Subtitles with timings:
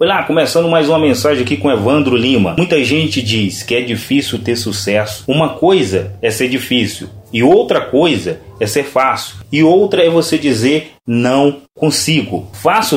[0.00, 2.54] Olá, começando mais uma mensagem aqui com Evandro Lima.
[2.56, 5.24] Muita gente diz que é difícil ter sucesso.
[5.26, 9.34] Uma coisa é ser difícil e outra coisa é ser fácil.
[9.50, 12.48] E outra é você dizer não consigo.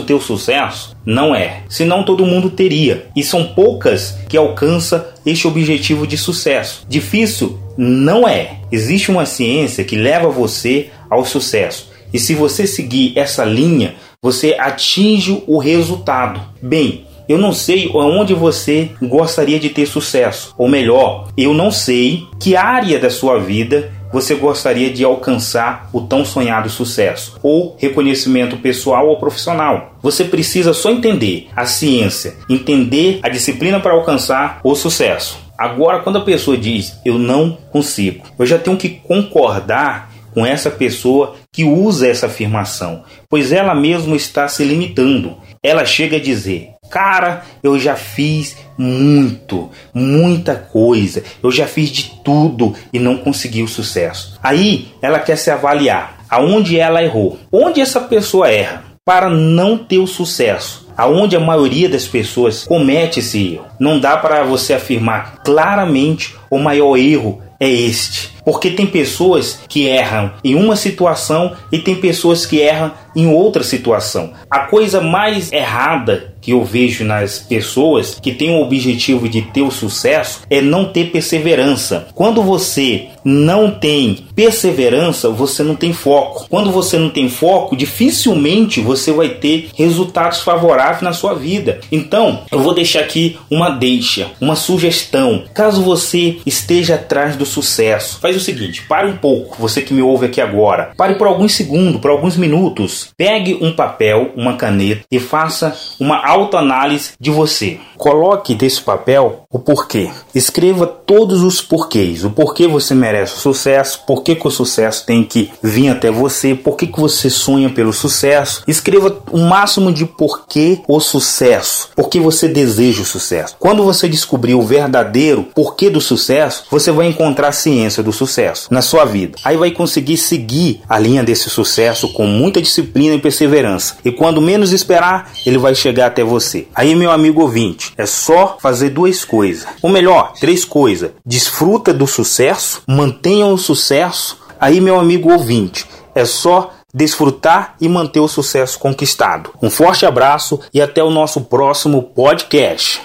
[0.06, 0.96] Ter o sucesso?
[1.04, 1.64] Não é.
[1.68, 3.08] Senão todo mundo teria.
[3.15, 6.86] E são poucas que alcançam este objetivo de sucesso.
[6.88, 7.60] Difícil?
[7.76, 8.60] Não é.
[8.72, 11.90] Existe uma ciência que leva você ao sucesso.
[12.13, 16.40] E se você seguir essa linha, você atinge o resultado.
[16.62, 22.27] Bem, eu não sei onde você gostaria de ter sucesso, ou melhor, eu não sei
[22.40, 28.58] que área da sua vida você gostaria de alcançar o tão sonhado sucesso ou reconhecimento
[28.58, 29.96] pessoal ou profissional.
[30.04, 35.40] Você precisa só entender a ciência, entender a disciplina para alcançar o sucesso.
[35.58, 40.70] Agora, quando a pessoa diz eu não consigo, eu já tenho que concordar com essa
[40.70, 45.38] pessoa que usa essa afirmação, pois ela mesma está se limitando.
[45.63, 52.12] Ela chega a dizer: Cara, eu já fiz muito, muita coisa, eu já fiz de
[52.23, 54.38] tudo e não consegui o sucesso.
[54.41, 59.99] Aí ela quer se avaliar aonde ela errou, onde essa pessoa erra para não ter
[59.99, 60.90] o sucesso.
[60.95, 63.66] Aonde a maioria das pessoas comete esse erro.
[63.79, 68.31] Não dá para você afirmar claramente o maior erro é este.
[68.44, 73.63] Porque tem pessoas que erram em uma situação e tem pessoas que erram em outra
[73.63, 74.31] situação.
[74.49, 79.61] A coisa mais errada que eu vejo nas pessoas que têm o objetivo de ter
[79.61, 82.07] o sucesso é não ter perseverança.
[82.16, 86.47] Quando você não tem perseverança, você não tem foco.
[86.49, 91.79] Quando você não tem foco, dificilmente você vai ter resultados favoráveis na sua vida.
[91.91, 95.44] Então, eu vou deixar aqui uma deixa, uma sugestão.
[95.53, 100.02] Caso você esteja atrás do sucesso, faz o seguinte: pare um pouco, você que me
[100.02, 100.92] ouve aqui agora.
[100.97, 103.09] Pare por alguns segundos, por alguns minutos.
[103.17, 107.80] Pegue um papel, uma caneta e faça uma autoanálise de você.
[108.02, 110.09] Coloque desse papel o porquê.
[110.33, 112.23] Escreva todos os porquês.
[112.23, 116.56] O porquê você merece o sucesso, por que, o sucesso tem que vir até você,
[116.56, 118.63] por que, que você sonha pelo sucesso.
[118.67, 123.56] Escreva o máximo de porquê o sucesso, porque você deseja o sucesso.
[123.59, 128.68] Quando você descobrir o verdadeiro porquê do sucesso, você vai encontrar a ciência do sucesso
[128.72, 129.38] na sua vida.
[129.44, 133.97] Aí vai conseguir seguir a linha desse sucesso com muita disciplina e perseverança.
[134.03, 136.68] E quando menos esperar, ele vai chegar até você.
[136.73, 139.68] Aí, meu amigo ouvinte, é só fazer duas coisas.
[139.81, 141.12] Ou melhor, três coisas.
[141.25, 144.40] Desfruta do sucesso, mantenha o sucesso.
[144.59, 149.51] Aí, meu amigo ouvinte, é só desfrutar e manter o sucesso conquistado.
[149.62, 153.01] Um forte abraço e até o nosso próximo podcast.